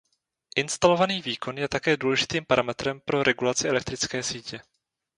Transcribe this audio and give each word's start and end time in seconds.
Instalovaný 0.55 1.21
výkon 1.21 1.57
je 1.57 1.67
také 1.67 1.97
důležitým 1.97 2.45
parametrem 2.45 2.99
pro 3.01 3.23
regulaci 3.23 3.67
elektrické 3.67 4.23
sítě. 4.23 4.61